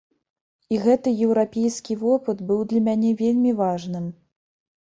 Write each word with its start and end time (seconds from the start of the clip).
І 0.75 0.77
гэты 0.85 1.09
еўрапейскі 1.25 1.97
вопыт 2.05 2.41
быў 2.53 2.65
для 2.73 2.81
мяне 2.89 3.11
вельмі 3.21 3.51
важным. 3.61 4.13